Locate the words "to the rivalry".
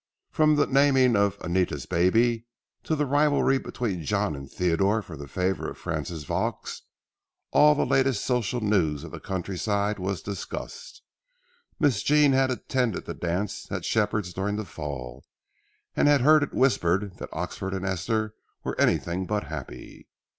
2.85-3.59